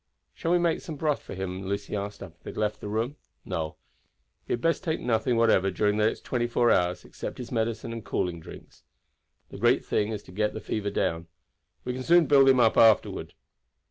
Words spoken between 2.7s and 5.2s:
the room. "No; he had best take